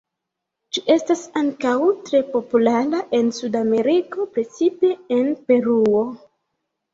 Ĝi 0.75 0.81
estas 0.93 1.19
ankaŭ 1.41 1.73
tre 2.07 2.21
populara 2.31 3.01
en 3.19 3.29
Sudameriko, 3.41 4.27
precipe 4.39 4.91
en 5.19 5.31
Peruo. 5.47 6.03